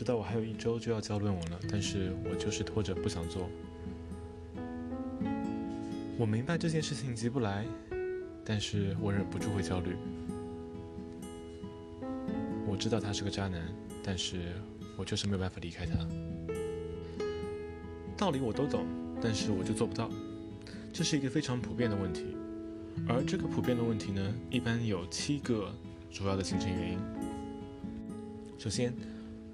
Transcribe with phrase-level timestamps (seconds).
[0.00, 3.50] 知道我还有一周就要交论文了，但是我就是拖着不想做。
[6.16, 7.66] 我明白这件事情急不来，
[8.42, 9.94] 但是我忍不住会焦虑。
[12.66, 13.60] 我知道他是个渣男，
[14.02, 14.54] 但是
[14.96, 15.98] 我就是没有办法离开他。
[18.16, 18.86] 道理我都懂，
[19.20, 20.10] 但是我就做不到。
[20.94, 22.24] 这是一个非常普遍的问题，
[23.06, 25.70] 而这个普遍的问题呢，一般有七个
[26.10, 26.98] 主要的形成原因。
[28.56, 28.94] 首先，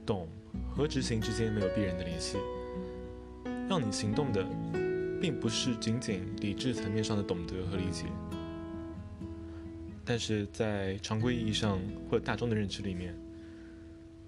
[0.06, 0.28] 懂
[0.70, 2.38] 和执行之间没有必然的联系。
[3.69, 4.47] 让你行动的，
[5.20, 8.05] 并不是仅仅理智层面上的懂得和理解。
[10.05, 13.12] 但是在常规意义上或大众的认知里面，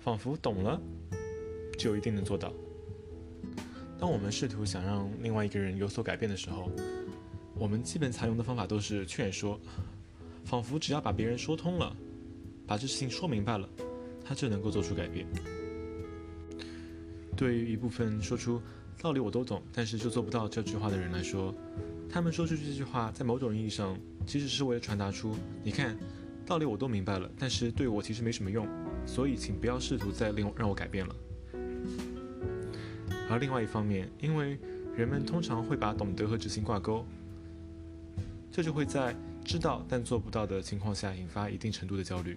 [0.00, 0.80] 仿佛懂了
[1.78, 2.52] 就一定能做到。
[3.96, 6.68] 当我们试图想让另外一个人有所改变的时候，
[7.54, 9.60] 我们基本采用的方法都是劝说，
[10.44, 11.96] 仿佛只要把别人说通了，
[12.66, 13.68] 把这事情说明白了，
[14.24, 15.26] 他就能够做出改变。
[17.38, 18.60] 对于一部分说出
[19.00, 21.54] 道理我都懂，但是就做不到这句话的人来说，
[22.10, 23.96] 他们说出这句话，在某种意义上。
[24.26, 25.96] 其实是为了传达出，你看，
[26.44, 28.68] 道理我都明白了，但是对我其实没什么用，
[29.06, 31.16] 所以请不要试图再令让我改变了。
[33.30, 34.58] 而另外一方面，因为
[34.94, 37.06] 人们通常会把懂得和执行挂钩，
[38.52, 42.36] 这就会在知道但做不到的情况下引发一定程度的焦虑。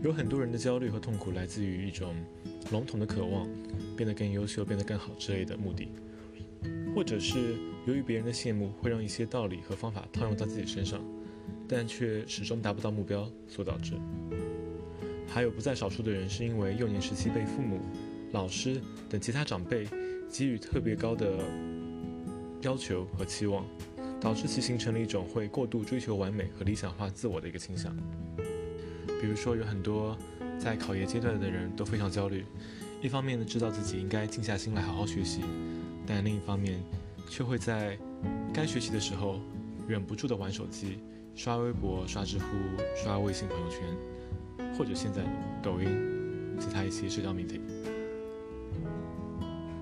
[0.00, 2.14] 有很多人的焦虑和痛苦来自于一种
[2.70, 3.48] 笼统的渴望，
[3.96, 5.88] 变得更优秀、变得更好之类的目的。
[6.94, 11.00] 或者是由于别人的羡慕，会让一些道理和方法套用到自己身上，
[11.66, 13.94] 但却始终达不到目标所导致。
[15.26, 17.80] 还有不在少数的人，是因为幼年时期被父母、
[18.32, 19.86] 老师等其他长辈
[20.30, 21.38] 给予特别高的
[22.62, 23.64] 要求和期望，
[24.20, 27.94] 导致其形成了一种会过度追求完美和理想化自我的一个倾向。
[29.20, 30.16] 比如说，有很多
[30.58, 32.44] 在考研阶段的人都非常焦虑，
[33.02, 35.40] 一方面呢，知道自己应该静下心来好好学习。
[36.06, 36.80] 但另一方面，
[37.28, 37.98] 却会在
[38.54, 39.40] 该学习的时候，
[39.86, 40.98] 忍不住的玩手机、
[41.34, 42.44] 刷微博、刷知乎、
[42.96, 45.22] 刷微信朋友圈，或者现在
[45.62, 47.60] 抖音，其他一些社交媒体。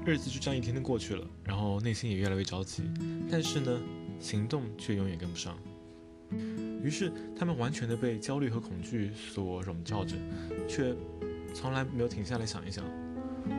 [0.04, 2.84] 日子就这样一天天过去了，然后内心也越来越着急，
[3.30, 3.80] 但是呢，
[4.18, 5.56] 行动却永远跟不上。
[6.82, 10.16] 于是他们完全的被焦虑和恐惧所笼罩着，
[10.68, 10.94] 却
[11.54, 12.84] 从来没有停下来想一想：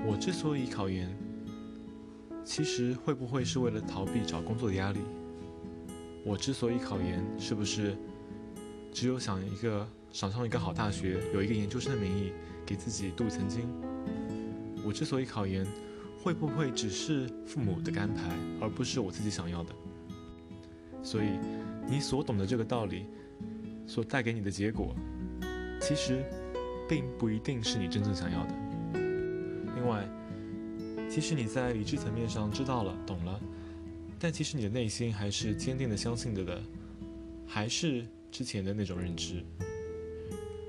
[0.05, 1.15] 我之所以考研。
[2.45, 4.99] 其实会不会是为了逃避找工作的压力？
[6.23, 7.97] 我之所以考研，是不是
[8.93, 12.31] 只有想一个想上一个好大学，有一个研究生的名义，
[12.65, 13.67] 给自己镀一层金？
[14.85, 15.67] 我之所以考研，
[16.23, 19.75] 会不会只是父母的安排，而不是我自己想要的？
[21.03, 21.39] 所以，
[21.87, 23.05] 你所懂的这个道理，
[23.85, 24.95] 所带给你的结果，
[25.81, 26.23] 其实
[26.87, 28.53] 并不一定是你真正想要的。
[29.75, 30.07] 另外。
[31.09, 33.39] 即使你在理智层面上知道了、懂了，
[34.19, 36.61] 但其实你的内心还是坚定的相信着的，
[37.47, 39.41] 还是之前的那种认知。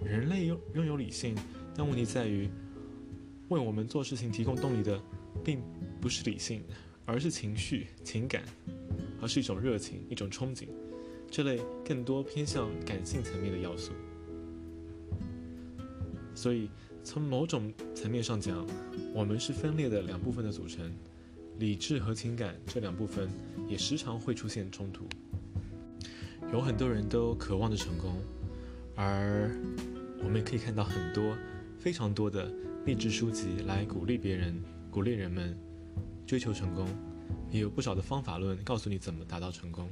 [0.05, 1.35] 人类拥拥有理性，
[1.75, 2.49] 但问题在于，
[3.49, 4.99] 为我们做事情提供动力的，
[5.45, 5.61] 并
[6.01, 6.63] 不是理性，
[7.05, 8.45] 而是情绪、情感，
[9.21, 10.69] 而是一种热情、一种憧憬，
[11.31, 13.93] 这类更多偏向感性层面的要素。
[16.35, 16.69] 所以。
[17.05, 18.67] 从某种层面上讲，
[19.15, 20.93] 我们是分裂的两部分的组成，
[21.59, 23.31] 理智和情感这两部分
[23.67, 25.07] 也时常会出现冲突。
[26.53, 28.15] 有很多人都渴望着成功，
[28.95, 29.51] 而
[30.23, 31.35] 我们可以看到很多、
[31.79, 32.53] 非常多的
[32.85, 35.57] 励志书籍来鼓励别人、鼓励人们
[36.27, 36.87] 追求成功，
[37.51, 39.89] 也有不少的方法论告诉你怎么达到成功。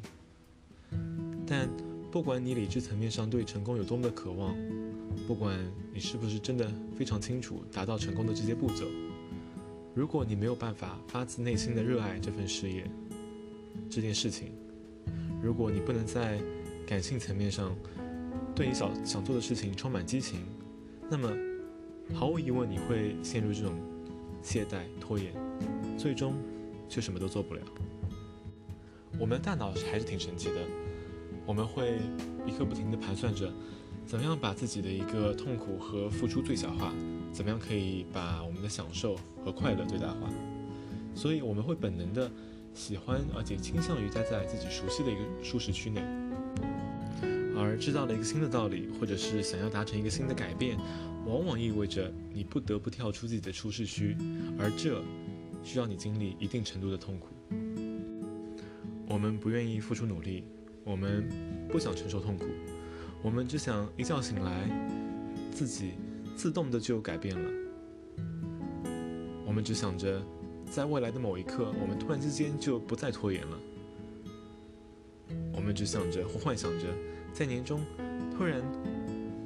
[1.47, 1.69] 但
[2.11, 4.55] 不管你理智层面上对成功有多么的渴望，
[5.27, 5.59] 不管
[5.93, 8.85] 你是不是真的非常清楚达到成功的这些步骤，
[9.95, 12.89] 如果你没有办法发自内心的热爱这份事业、
[13.91, 14.53] 这件事情，
[15.43, 16.41] 如果你不能在
[16.87, 17.75] 感性层面上
[18.55, 20.41] 对你想想做的事情充满激情，
[21.11, 21.31] 那么
[22.15, 23.75] 毫无疑问你会陷入这种
[24.43, 25.33] 懈怠、拖延，
[25.99, 26.35] 最终
[26.89, 27.61] 却什么都做不了。
[29.19, 30.61] 我们的大脑还是挺神奇的，
[31.47, 31.99] 我们会
[32.47, 33.53] 一刻不停地盘算着。
[34.07, 36.95] 怎么样把自己的一个痛苦和付出最小化？
[37.33, 40.31] 怎么样可以把我们的享受和快乐最大化？
[41.15, 42.31] 所以我们会本能的
[42.73, 46.01] 喜欢，而且倾向于待在自己熟悉的一个舒适区内。
[47.59, 50.77] 而知道了一个新的道理，或者是想要达成一个新的改变，
[51.27, 54.17] 往往意味着你不得不跳出自己的舒适区，
[54.59, 55.03] 而这
[55.63, 57.29] 需要你经历一定程度的痛苦。
[59.09, 60.45] 我们不愿意付出努力，
[60.85, 61.29] 我们
[61.69, 62.45] 不想承受痛苦。
[63.23, 64.69] 我们只想一觉醒来，
[65.53, 65.93] 自己
[66.37, 67.51] 自动的就改变了。
[69.45, 70.23] 我们只想着
[70.71, 73.59] 在未来的某一刻，我们突然之间就不再拖延了。
[75.53, 76.87] 我们只想着或幻想着，
[77.33, 77.81] 在年终
[78.37, 78.61] 突然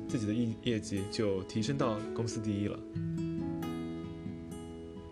[0.08, 2.78] 自己的业业绩就提升到公司第一了。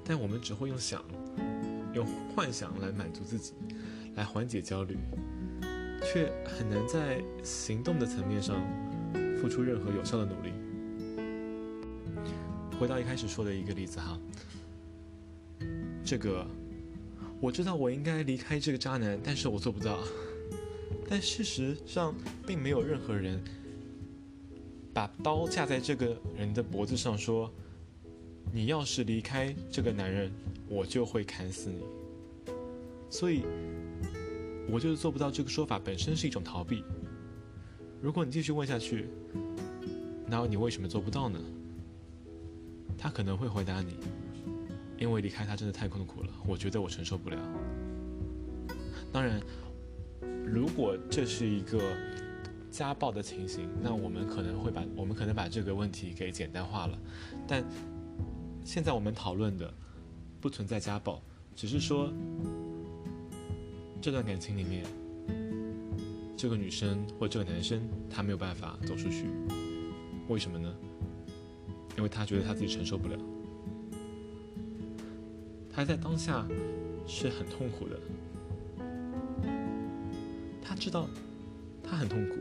[0.09, 1.05] 但我们只会用想、
[1.93, 3.53] 用幻想来满足自己，
[4.17, 4.97] 来缓解焦虑，
[6.03, 8.57] 却很难在行动的层面上
[9.39, 10.51] 付出任何有效的努力。
[12.81, 14.19] 回到一开始说的一个例子哈，
[16.03, 16.47] 这个
[17.39, 19.99] 我知道我应该离开这个渣男，但是我做不到。
[21.11, 22.15] 但事实上，
[22.47, 23.43] 并没有任何人
[24.95, 27.53] 把刀架在这个人的脖子上，说
[28.53, 30.31] ：“你要是离开这个男人，
[30.69, 31.83] 我就会砍死你。”
[33.11, 33.43] 所以，
[34.71, 35.31] 我就是做不到。
[35.31, 36.85] 这个说法本身是一种逃避。
[38.01, 39.09] 如果你继续问下去，
[40.27, 41.39] 那你为什么做不到呢？
[42.99, 43.97] 他可能会回答你
[44.99, 47.39] ：“因为离开他真的太痛苦了，我觉得我承受不了。”
[49.13, 49.41] 当然，
[50.45, 51.81] 如果这是一个
[52.71, 56.99] 家暴的情形，那我们可能会把我们可能把这个问题给简单化了。
[57.47, 57.65] 但
[58.69, 59.73] 现在我们讨论的
[60.43, 61.23] 不存在家暴，
[61.57, 62.13] 只是说
[63.99, 64.85] 这段感情里面，
[66.37, 67.81] 这个女生或这个男生
[68.11, 69.25] 他没有办法走出去，
[70.29, 70.71] 为什么呢？
[71.97, 73.19] 因为他觉得他自己承受不了，
[75.73, 76.47] 他在当下
[77.07, 77.99] 是很痛苦的。
[80.63, 81.09] 他知道
[81.83, 82.37] 他很痛苦，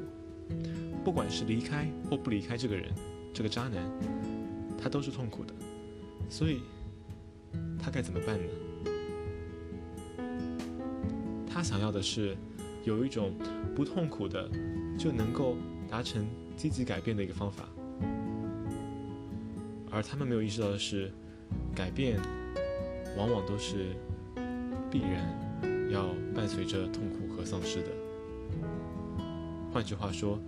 [1.05, 2.93] 不管是离开或不离开这个人，
[3.33, 3.81] 这个渣男，
[4.77, 5.53] 他都是痛苦的。
[6.29, 6.61] 所以，
[7.79, 8.43] 他该怎么办呢？
[11.49, 12.37] 他想要的是
[12.83, 13.33] 有一种
[13.75, 14.47] 不痛苦的
[14.97, 15.55] 就能够
[15.89, 17.67] 达成积极改变的一个方法。
[19.89, 21.11] 而他们没有意识到的是，
[21.73, 22.19] 改变
[23.17, 23.95] 往往都是
[24.91, 27.89] 必然要伴随着痛苦和丧失的。
[29.73, 30.39] 换句话说，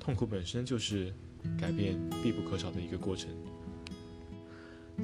[0.00, 1.12] 痛苦本身就是
[1.58, 3.28] 改变必不可少的一个过程。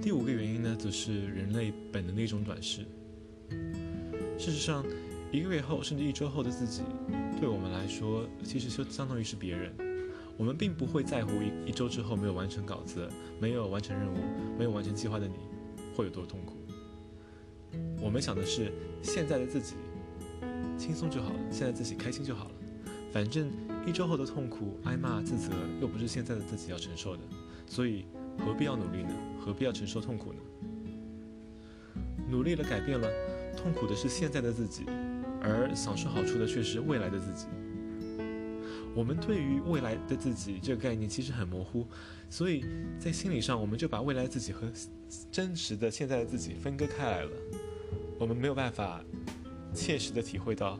[0.00, 2.86] 第五个原因呢，则是人类本能的一种短视。
[4.38, 4.84] 事实上，
[5.30, 6.82] 一个月后甚至一周后的自己，
[7.38, 9.74] 对我们来说，其实就相当于是别人。
[10.38, 13.06] 我们并不会在乎一一周之后没有完成稿子、
[13.38, 14.16] 没有完成任务、
[14.56, 15.34] 没有完成计划的你
[15.94, 16.56] 会有多痛苦。
[18.00, 18.72] 我们想的是
[19.02, 19.74] 现在的自己
[20.78, 22.54] 轻松就好了，现在自己开心就好了。
[23.12, 23.50] 反正
[23.86, 27.22] 一周后的痛苦、挨骂、自责又不是现在的自己要承受的，
[27.66, 28.06] 所以
[28.44, 29.10] 何必要努力呢？
[29.40, 30.38] 何必要承受痛苦呢？
[32.28, 33.08] 努力了，改变了，
[33.56, 34.84] 痛苦的是现在的自己，
[35.42, 37.46] 而享受好处的却是未来的自己。
[38.94, 41.86] 我们对于未来的自己这个概念其实很模糊，
[42.28, 42.64] 所以
[42.98, 44.66] 在心理上我们就把未来自己和
[45.30, 47.30] 真实的现在的自己分割开来了。
[48.18, 49.02] 我们没有办法
[49.72, 50.78] 切实的体会到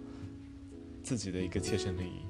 [1.03, 2.30] 自己的一个切身利益。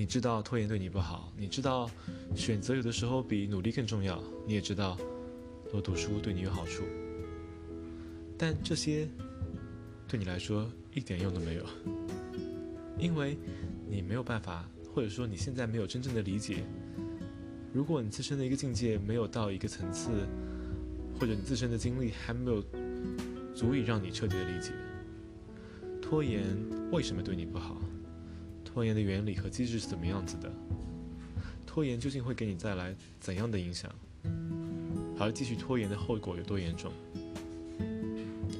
[0.00, 1.90] 你知道拖延对你不好，你知道
[2.34, 4.96] 选择有的时候比努力更重要，你也知道
[5.70, 6.84] 多读书对你有好处，
[8.38, 9.06] 但这些
[10.08, 11.66] 对你来说一点用都没有，
[12.98, 13.36] 因为。
[13.90, 14.64] 你没有办法，
[14.94, 16.64] 或者说你现在没有真正的理解。
[17.72, 20.10] 如果你自身的一个境界没有到一个层次，
[21.18, 22.62] 或者你自身的经历还没有
[23.52, 24.70] 足以让你彻底的理解，
[26.00, 26.42] 拖延
[26.92, 27.82] 为什么对你不好？
[28.72, 30.50] 拖延的原理和机制是怎么样子的？
[31.66, 33.92] 拖延究竟会给你带来怎样的影响？
[35.18, 36.92] 而继续拖延的后果有多严重？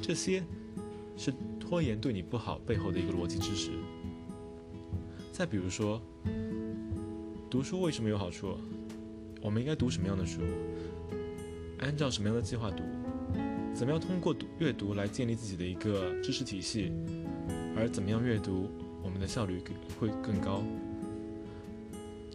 [0.02, 0.42] 这些
[1.16, 3.70] 是拖延对你不好背后的一个逻辑知识。
[5.32, 6.02] 再比如说，
[7.48, 8.58] 读书为什么有好处？
[9.40, 10.40] 我们应该读什么样的书？
[11.78, 12.82] 按照什么样的计划读？
[13.72, 16.92] 怎么样通过读阅读来建立自己的一个知识体系？
[17.76, 18.68] 而怎么样阅读，
[19.20, 19.62] 的效率
[19.98, 20.62] 会更高？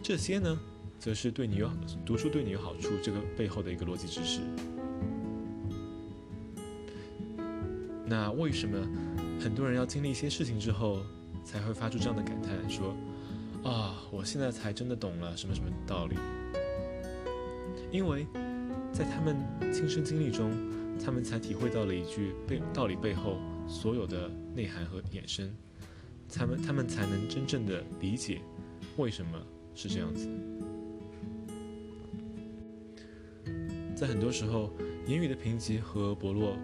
[0.02, 0.58] 这些呢，
[0.98, 1.68] 则是对你有
[2.04, 4.40] 读书对你有好处这个背后的一个逻辑知识。
[8.06, 8.78] 那为什么
[9.40, 11.00] 很多人要经历一些事情之后？
[11.46, 12.92] 才会发出这样的感叹，说
[13.62, 16.16] ：“啊，我现在才真的懂了什么什么道理。”
[17.92, 18.26] 因为，
[18.92, 19.36] 在他们
[19.72, 20.50] 亲身经历中，
[20.98, 23.38] 他们才体会到了一句背道理背后
[23.68, 25.48] 所有的内涵和衍生，
[26.28, 28.40] 他们他们才能真正的理解
[28.96, 29.40] 为什么
[29.74, 30.28] 是这样子。
[33.94, 34.70] 在很多时候，
[35.06, 36.56] 言语的贫瘠和薄弱，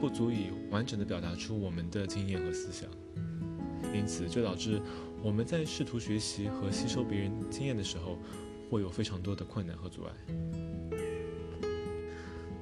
[0.00, 2.88] 不足以完整的表达出我们的经验和思想。
[3.94, 4.80] 因此，就导致
[5.22, 8.18] 我们在试图学习和吸收别人经验的时候，
[8.70, 10.12] 会有非常多的困难和阻碍。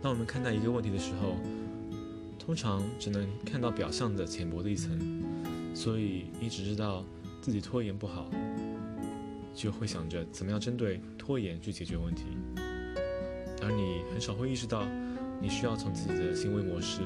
[0.02, 1.37] 当我们看待一个问题的时候，
[2.38, 5.13] 通常只能看到表象的浅薄的一层，
[5.75, 7.04] 所以你只知道
[7.43, 8.31] 自己拖延不好，
[9.54, 12.25] 就会想着怎么样针对拖延去解决问题，
[13.61, 14.87] 而你很少会意识到，
[15.43, 17.00] 你需要从自己的行为模式、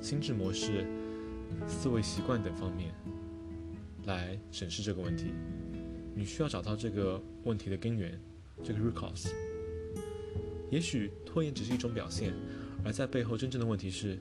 [0.00, 0.86] 心智模式、
[1.68, 2.94] 思维习惯等方面
[4.06, 5.26] 来审视这个问题。
[6.14, 8.18] 你需要找到这个问题的根源，
[8.62, 9.30] 这个 root cause。
[10.70, 12.32] 也许拖延只是一种表现，
[12.84, 14.18] 而在背后真正的问题是。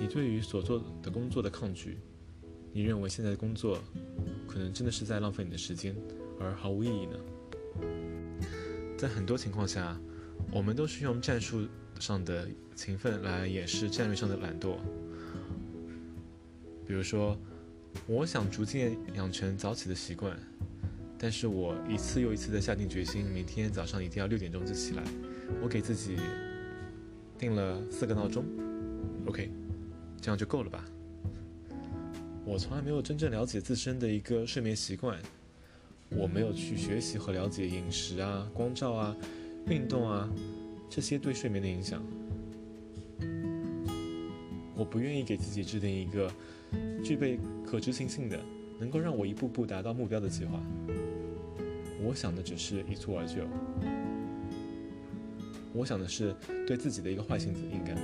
[0.00, 1.98] 你对于所做的工作的抗拒，
[2.72, 3.78] 你认为现在的工作
[4.46, 5.96] 可能真的是在浪费你的时间，
[6.38, 7.18] 而毫无意义呢？
[8.96, 9.98] 在很多情况下，
[10.52, 11.66] 我们都是用战术
[11.98, 14.76] 上的勤奋来掩饰战略上的懒惰。
[16.86, 17.38] 比如说，
[18.06, 20.38] 我想逐渐养成早起的习惯，
[21.18, 25.02] 但是我一次又一次的下定决心，明天早上一定要六点钟就起来。
[25.62, 26.16] 我给自己
[27.38, 28.44] 定了四个闹钟。
[29.26, 29.50] OK，
[30.20, 30.84] 这样就够了吧？
[32.48, 35.18] 我从来没有真正了解自身的一个睡眠习惯，
[36.08, 39.14] 我没有去学习和了解饮食啊、光照啊、
[39.66, 40.26] 运动啊
[40.88, 42.02] 这些对睡眠的影响。
[44.74, 46.32] 我不愿意给自己制定一个
[47.04, 48.40] 具备可执行性的、
[48.80, 50.58] 能够让我一步步达到目标的计划。
[52.02, 53.42] 我想的只是一蹴而就，
[55.74, 56.34] 我想的是
[56.66, 57.94] 对自己的一个坏性子应该。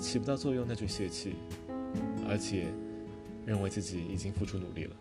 [0.00, 1.34] 起不到作用，那就泄气，
[2.26, 2.66] 而且
[3.44, 4.96] 认为自己已经付出努力了。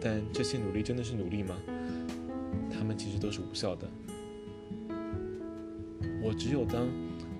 [0.00, 1.56] 但这些努力真的是努力吗？
[2.70, 3.88] 他们其实都是无效的。
[6.22, 6.88] 我只有当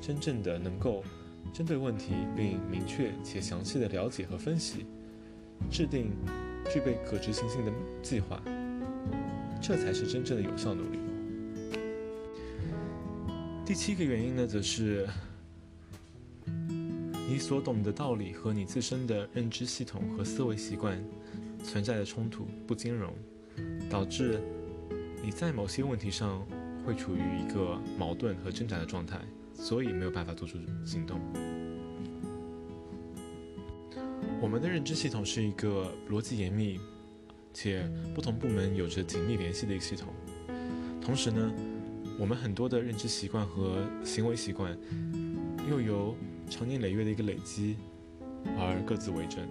[0.00, 1.04] 真正的能够
[1.52, 4.86] 针对问题并明确且详细的了解和分析，
[5.70, 6.10] 制定
[6.70, 7.72] 具备可执行性的
[8.02, 8.42] 计划，
[9.60, 10.98] 这才是真正的有效努力。
[13.64, 15.08] 第七个原因呢，则是。
[17.30, 20.98] 你所懂的道理和你自身的认知系统和思维习惯
[21.62, 23.12] 存在的冲突不兼容，
[23.90, 24.40] 导致
[25.22, 26.42] 你在某些问题上
[26.86, 29.20] 会处于一个矛盾和挣扎的状态，
[29.52, 30.56] 所以没有办法做出
[30.86, 31.20] 行动。
[34.40, 36.80] 我们的认知系统是一个逻辑严密
[37.52, 40.08] 且不同部门有着紧密联系的一个系统，
[41.02, 41.52] 同时呢，
[42.18, 44.74] 我们很多的认知习惯和行为习惯
[45.68, 46.16] 又由
[46.48, 47.76] 长年累月的一个累积，
[48.56, 49.46] 而各自为政，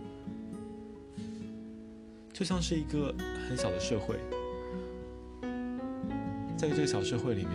[2.34, 3.14] 就像是一个
[3.48, 4.18] 很小的社会，
[6.58, 7.54] 在这个小社会里面，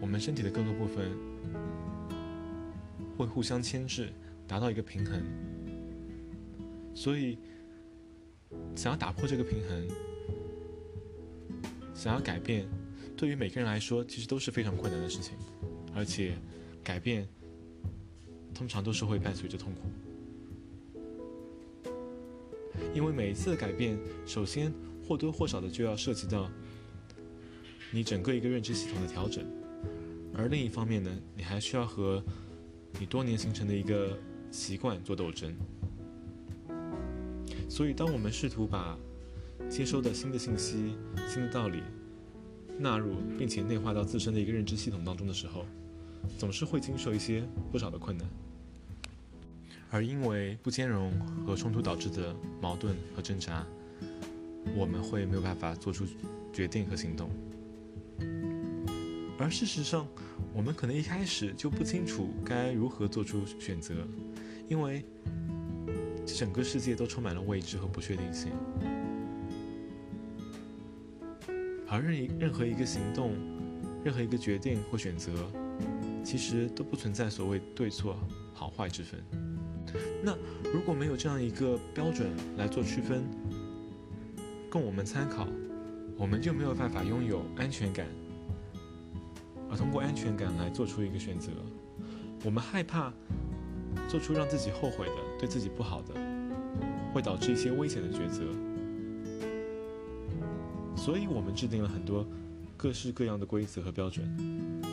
[0.00, 1.10] 我们身体的各个部分
[3.16, 4.12] 会互相牵制，
[4.46, 5.22] 达到一个平衡。
[6.94, 7.38] 所以，
[8.74, 9.88] 想要打破这个平衡，
[11.94, 12.66] 想要改变，
[13.16, 15.34] 对于每个人来说，其实都是非常困难的事情，
[15.94, 16.36] 而且
[16.82, 17.28] 改变。
[18.58, 19.88] 通常都是会伴随着痛苦，
[22.92, 23.96] 因为每一次的改变，
[24.26, 24.72] 首先
[25.06, 26.50] 或多或少的就要涉及到
[27.92, 29.46] 你整个一个认知系统的调整，
[30.34, 32.20] 而另一方面呢，你还需要和
[32.98, 34.18] 你多年形成的一个
[34.50, 35.54] 习惯做斗争。
[37.68, 38.98] 所以，当我们试图把
[39.70, 40.96] 接收的新的信息、
[41.28, 41.80] 新的道理
[42.76, 45.64] 纳入并且内化到自身的一个认知系统当中的时候，
[46.36, 48.28] 总是会经受一些不少的困难。
[49.90, 51.12] 而因为不兼容
[51.46, 53.66] 和冲突导致的矛盾和挣扎，
[54.76, 56.04] 我们会没有办法做出
[56.52, 57.30] 决定和行动。
[59.38, 60.06] 而事实上，
[60.52, 63.94] 我们可能一开始就不清楚该如何做出选择，
[64.68, 65.04] 因为
[66.26, 68.52] 整个世界都充满了未知和不确定性。
[71.88, 73.32] 而任一任何一个行动、
[74.04, 75.32] 任何一个决定或选择，
[76.22, 78.18] 其实都不存在所谓对错、
[78.52, 79.47] 好坏之分。
[80.22, 80.36] 那
[80.72, 83.24] 如果没有这样一个标准来做区分，
[84.70, 85.46] 供我们参考，
[86.16, 88.06] 我们就没有办法拥有安全感，
[89.70, 91.50] 而通过安全感来做出一个选择。
[92.44, 93.12] 我们害怕
[94.08, 96.14] 做出让自己后悔的、对自己不好的，
[97.12, 98.42] 会导致一些危险的抉择，
[100.96, 102.26] 所以我们制定了很多
[102.76, 104.24] 各式各样的规则和标准，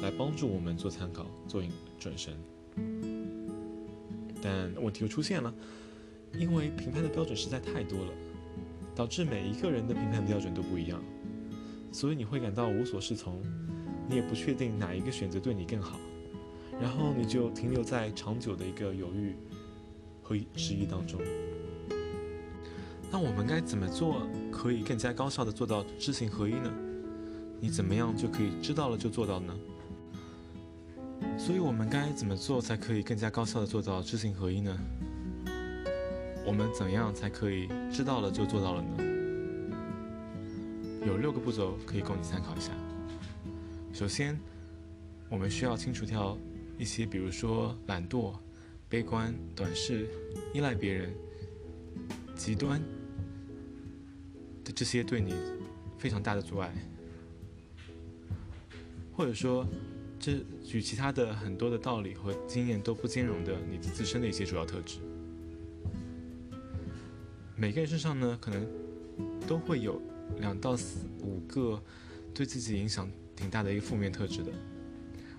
[0.02, 1.62] 来帮助我们做参考、做
[2.00, 2.34] 准绳。
[4.46, 5.52] 但问题又出现了，
[6.38, 8.12] 因为评判的标准实在太多了，
[8.94, 11.02] 导致每一个人的评判标准都不一样，
[11.92, 13.42] 所以你会感到无所适从，
[14.08, 16.00] 你也不确定哪一个选择对你更好，
[16.80, 19.36] 然后你就停留在长久的一个犹豫
[20.22, 21.20] 和质疑当中。
[23.12, 26.72] 那我们该怎么做可以更加高效的做到知行合一呢？
[27.60, 29.58] 你怎么样就可以知道了就做到呢？
[31.46, 34.75] 所以，我们该怎么做才可以更加高效的做到知行合一呢？
[36.44, 38.98] 我们怎样才可以知道了就做到了呢？
[41.06, 42.72] 有六个步骤可以供你参考一下。
[43.94, 44.36] 首先，
[45.30, 46.36] 我们需要清除掉
[46.80, 48.34] 一些，比如说懒惰、
[48.90, 50.08] 悲观、短视、
[50.52, 51.14] 依赖别人、
[52.36, 52.82] 极端
[54.64, 55.36] 的这些对你
[56.00, 56.74] 非常大的阻碍，
[59.16, 59.64] 或者说。
[60.25, 64.98] 这与其他的很多的道理和经验都不兼容的你的自身的一些主要特质。
[67.55, 68.67] 每个人身上呢，可能
[69.48, 70.01] 都会有
[70.39, 71.79] 两到四五个
[72.34, 74.51] 对自己影响挺大的一个负面特质的，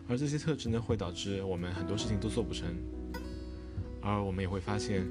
[0.07, 2.73] 而这些特质呢，会导致我们很多事情都做不成，
[4.01, 5.05] 而我们也会发现，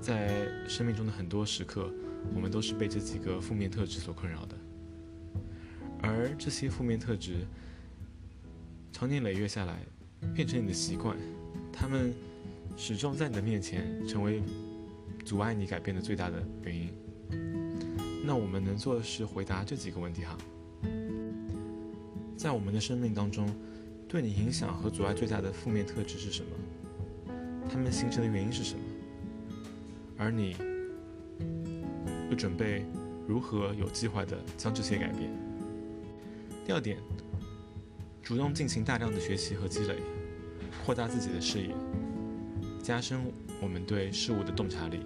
[0.00, 1.88] 在生命中的很多时刻，
[2.34, 4.56] 我们都是被这几个负面特质所困扰的，
[6.02, 7.46] 而这些负面特质。
[8.92, 9.78] 长年累月下来，
[10.34, 11.16] 变成你的习惯，
[11.72, 12.12] 他们
[12.76, 14.42] 始终在你的面前成为
[15.24, 16.90] 阻碍你改变的最大的原因。
[18.24, 20.36] 那我们能做的是回答这几个问题哈。
[22.36, 23.48] 在我们的生命当中，
[24.08, 26.50] 对你影响和阻碍最大的负面特质是什么？
[27.70, 28.80] 它们形成的原因是什么？
[30.18, 30.56] 而你
[32.28, 32.84] 又准备
[33.26, 35.30] 如何有计划的将这些改变？
[36.66, 36.98] 第二点。
[38.30, 39.96] 主动进行大量的学习和积累，
[40.84, 41.74] 扩大自己的视野，
[42.80, 43.20] 加深
[43.60, 45.00] 我们对事物的洞察力。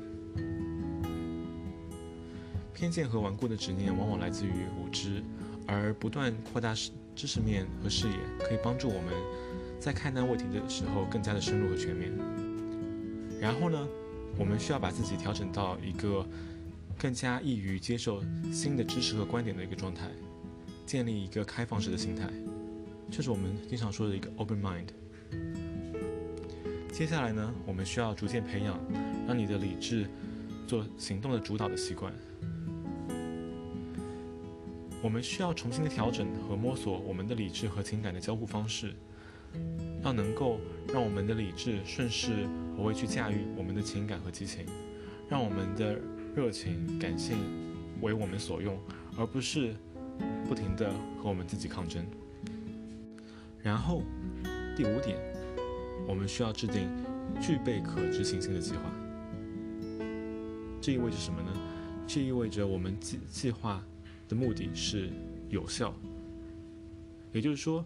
[2.74, 5.22] 偏见和顽固的执念往往来自于无知，
[5.66, 6.74] 而不断扩大
[7.16, 9.14] 知识面和视野，可以帮助我们
[9.80, 12.12] 在看待问题的时候更加的深入和全面。
[13.40, 13.88] 然后呢，
[14.38, 16.26] 我们需要把自己调整到一个
[16.98, 20.10] 更加易于接受新的知识和观点的一个状态，
[20.84, 22.28] 建立一个开放式的心态。
[23.16, 24.88] 这是我们经常说的一个 open mind。
[26.92, 28.77] 接下来呢，我们需要逐渐培养，
[29.24, 30.09] 让你的理智
[30.66, 32.12] 做行动的主导的习惯。
[35.00, 38.92] 我们需要重新的调整和摸索我们的理智和情感的交互方式，
[40.03, 40.59] 要能够
[40.92, 44.66] 让我们的理智顺势而为去驾驭我们的情感和激情，
[45.29, 46.00] 让我们的
[46.35, 47.37] 热情感性
[48.00, 48.77] 为我们所用，
[49.16, 49.72] 而不是
[50.48, 50.90] 不停的
[51.22, 52.05] 和我们自己抗争。
[53.64, 54.03] 然后，
[54.77, 55.18] 第五点，
[56.07, 56.87] 我们需要制定
[57.40, 58.83] 具备可执行性的计划。
[60.83, 61.50] 这意味着什么呢？
[62.07, 63.83] 这意味着我们计计划
[64.29, 65.09] 的目的是
[65.48, 65.94] 有效。
[67.33, 67.83] 也就是说，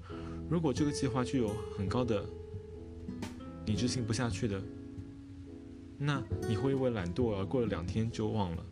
[0.51, 2.27] 如果这个计划具有很高的
[3.65, 4.61] 你执行不下去的，
[5.97, 8.67] 那你会因为懒惰而过了两天就忘了，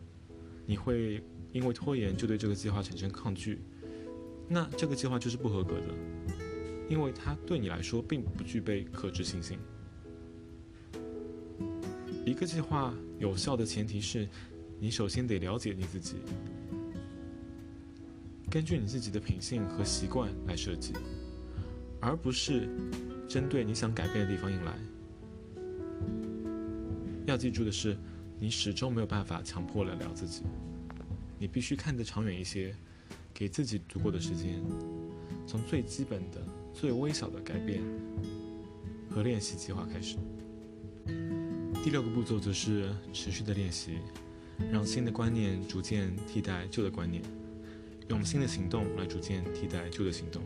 [0.65, 3.61] 你会因为拖延就对这个计划产生抗拒，
[4.49, 6.46] 那这个计划就是不合格的。
[6.89, 9.59] 因为它对你来说并不具备可执行性。
[12.25, 14.27] 一个计划有效的前提是，
[14.79, 16.15] 你首先得了解你自己，
[18.49, 20.93] 根据你自己的品性和习惯来设计，
[22.01, 22.69] 而不是
[23.27, 24.77] 针对你想改变的地方硬来。
[27.25, 27.97] 要记住的是，
[28.39, 30.43] 你始终没有办法强迫了了自己，
[31.37, 32.73] 你必须看得长远一些，
[33.33, 34.61] 给自己足够的时间，
[35.45, 36.41] 从最基本的。
[36.79, 37.81] 最微小的改变
[39.09, 40.15] 和练习计划开始。
[41.83, 43.97] 第六个步骤则是持续的练习，
[44.71, 47.23] 让新的观念逐渐替代旧的观念，
[48.09, 50.43] 用新的行动来逐渐替代旧的行动。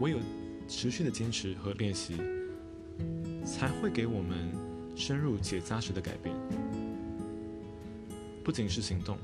[0.00, 0.18] 唯有
[0.68, 2.16] 持续的坚持和练习，
[3.46, 4.52] 才会给我们
[4.94, 6.36] 深入且扎实的改变。
[8.44, 9.16] 不仅是行动，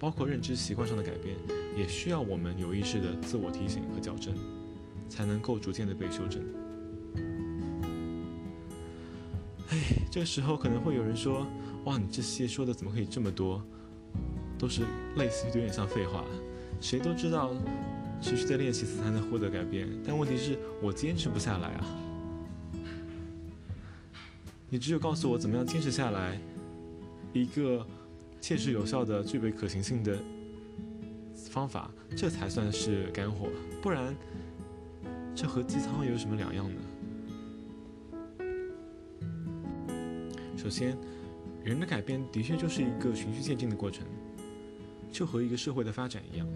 [0.00, 1.36] 包括认知习惯上的改变，
[1.76, 4.34] 也需要我们有意识的自我提醒和矫正。
[5.08, 6.42] 才能够逐渐的被修正。
[9.70, 9.78] 哎，
[10.10, 11.46] 这个时候可能会有人说
[11.84, 13.62] ：“哇，你这些说的怎么可以这么多？
[14.58, 14.82] 都是
[15.16, 16.24] 类似于有点像废话。
[16.80, 17.54] 谁都知道，
[18.20, 19.88] 持续的练习才能获得改变。
[20.06, 21.86] 但问题是我坚持不下来啊！
[24.68, 26.38] 你只有告诉我怎么样坚持下来，
[27.32, 27.86] 一个
[28.40, 30.18] 切实有效的、具备可行性的
[31.50, 33.48] 方法，这才算是干货。
[33.80, 34.14] 不然。”
[35.34, 36.80] 这和鸡汤有什么两样呢？
[40.56, 40.96] 首先，
[41.64, 44.06] 人的改变的确就是一个循序渐进的过程，
[45.10, 46.46] 就和一个社会的发展一样。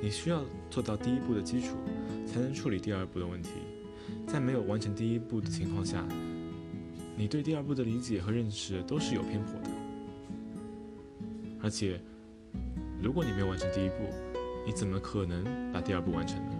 [0.00, 1.76] 你需要做到第一步的基础，
[2.26, 3.50] 才能处理第二步的问题。
[4.26, 6.06] 在没有完成第一步的情况下，
[7.16, 9.70] 你对第二步的理解和认识都是有偏颇的。
[11.62, 11.98] 而且，
[13.02, 13.94] 如果你没有完成第一步，
[14.66, 16.52] 你怎么可能把第二步完成呢？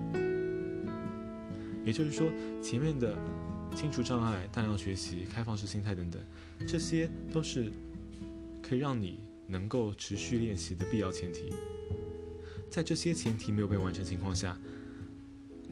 [1.84, 2.30] 也就是说，
[2.62, 3.16] 前面的
[3.74, 6.22] 清除障碍、大量学习、开放式心态等等，
[6.66, 7.72] 这些都是
[8.62, 11.52] 可以让你能够持续练习的必要前提。
[12.70, 14.58] 在这些前提没有被完成情况下，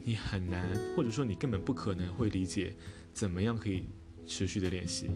[0.03, 2.75] 你很难，或者说你根本不可能会理解
[3.13, 3.85] 怎么样可以
[4.27, 5.09] 持续的练习。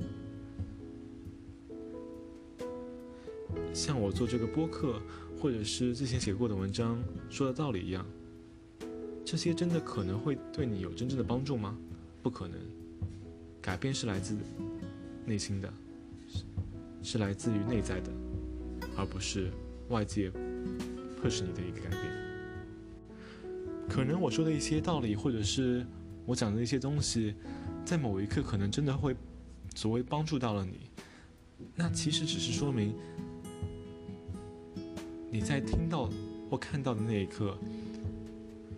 [3.73, 5.01] 像我做这个播客，
[5.39, 8.05] 或者是之前写过的文章说的道理一样，
[9.25, 11.75] 这些真的可能会对你有真正的帮助吗？
[12.21, 12.59] 不可能。
[13.61, 14.37] 改变是来自
[15.25, 15.73] 内心的，
[17.01, 18.11] 是来自于内在的，
[18.95, 19.49] 而不是
[19.89, 20.29] 外界
[21.19, 22.03] 迫使你的一个改变。
[23.89, 25.83] 可能我说的一些道理，或者是
[26.27, 27.33] 我讲的一些东西，
[27.83, 29.15] 在某一刻可能真的会
[29.73, 30.91] 所谓帮助到了你，
[31.75, 32.93] 那其实只是说明。
[35.31, 36.09] 你在听到
[36.49, 37.57] 或看到的那一刻，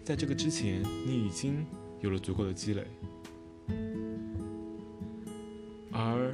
[0.08, 1.66] 在这个之前，你已经
[2.00, 2.82] 有了足够的积累。
[5.92, 6.32] 而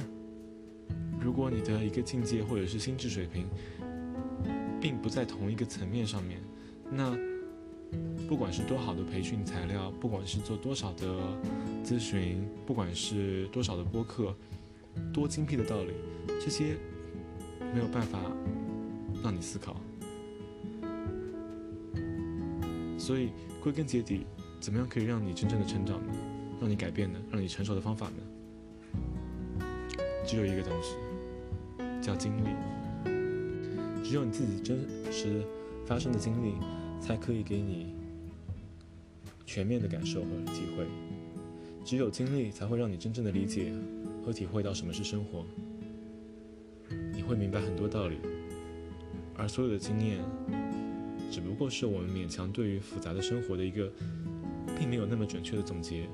[1.20, 3.48] 如果你的一个境界或者是心智水平，
[4.80, 6.40] 并不在同一个层面上面，
[6.88, 7.18] 那
[8.28, 11.36] 不管是多好的培训材料，不管是做多少的
[11.84, 14.32] 咨询，不管是多少的播客，
[15.12, 15.94] 多精辟的道理，
[16.40, 16.76] 这些
[17.74, 18.20] 没有办法
[19.20, 19.74] 让你思考。
[23.04, 24.24] 所以归根结底，
[24.58, 26.12] 怎么样可以让你真正的成长呢？
[26.58, 27.18] 让你改变呢？
[27.30, 28.16] 让你成熟的方法呢？
[30.26, 30.94] 只有一个东西，
[32.00, 32.48] 叫经历。
[34.02, 34.78] 只有你自己真
[35.12, 35.42] 实
[35.84, 36.54] 发生的经历，
[36.98, 37.94] 才可以给你
[39.44, 40.86] 全面的感受和体会。
[41.84, 43.70] 只有经历，才会让你真正的理解
[44.24, 45.44] 和体会到什么是生活。
[47.12, 48.16] 你会明白很多道理，
[49.36, 50.20] 而所有的经验。
[51.34, 53.90] 只不过是我们勉强对于复杂的生活的一个，
[54.78, 56.06] 并没有那么准确的总结。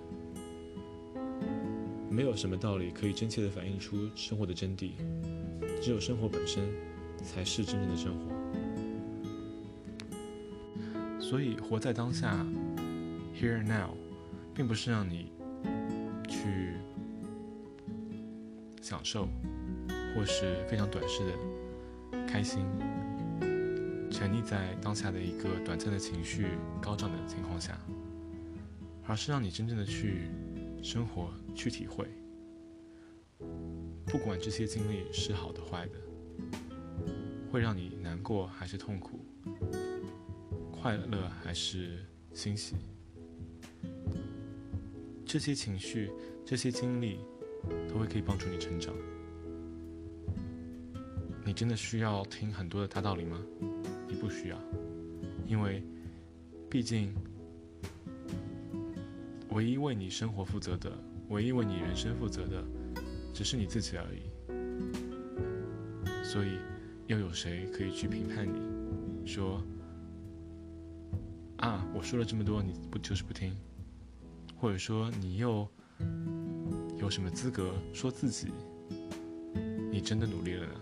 [2.08, 4.92] 没有什么道理可以真切地反映出生活的真谛，
[5.82, 6.64] 只有生活本身
[7.22, 8.32] 才是真正的生活。
[11.20, 12.42] 所以，活在当下
[13.38, 13.90] ，here now，
[14.54, 15.30] 并不是让你
[16.30, 16.72] 去
[18.80, 19.28] 享受，
[20.14, 22.64] 或是非常短视的开心。
[24.20, 27.80] 沉溺在当下的一个短暂的情绪高涨的情况下，
[29.06, 30.28] 而是让你真正的去
[30.82, 32.06] 生活、去体会，
[34.04, 35.92] 不管这些经历是好的、坏的，
[37.50, 39.24] 会让你难过还是痛苦，
[40.70, 42.04] 快乐还是
[42.34, 42.74] 欣喜，
[45.24, 46.12] 这些情绪、
[46.44, 47.20] 这些经历
[47.88, 48.94] 都会可以帮助你成长。
[51.42, 53.42] 你真的需要听很多的大道理吗？
[54.10, 54.58] 你不需要，
[55.46, 55.82] 因为
[56.68, 57.14] 毕竟
[59.50, 60.90] 唯一为你生活负责的、
[61.28, 62.64] 唯一为你人生负责的，
[63.32, 64.22] 只是你自己而已。
[66.24, 66.58] 所以，
[67.06, 69.26] 又有谁可以去评判你？
[69.26, 69.62] 说
[71.58, 73.54] 啊，我说了这么多，你不就是不听？
[74.56, 75.68] 或者说，你又
[76.98, 78.48] 有什么资格说自己
[79.90, 80.74] 你真的努力了呢？